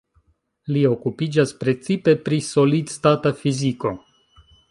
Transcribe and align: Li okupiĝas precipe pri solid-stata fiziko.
Li 0.75 0.79
okupiĝas 0.91 1.53
precipe 1.65 2.15
pri 2.29 2.41
solid-stata 2.47 3.35
fiziko. 3.45 3.93